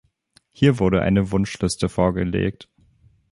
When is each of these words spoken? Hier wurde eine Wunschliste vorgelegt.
Hier 0.49 0.79
wurde 0.79 1.03
eine 1.03 1.29
Wunschliste 1.29 1.87
vorgelegt. 1.87 2.67